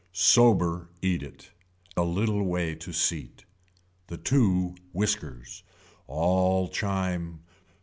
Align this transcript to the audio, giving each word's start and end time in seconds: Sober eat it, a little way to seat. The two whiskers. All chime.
Sober 0.13 0.89
eat 1.03 1.21
it, 1.21 1.51
a 1.95 2.01
little 2.01 2.41
way 2.43 2.73
to 2.73 2.91
seat. 2.91 3.45
The 4.07 4.17
two 4.17 4.73
whiskers. 4.93 5.61
All 6.07 6.69
chime. 6.69 7.41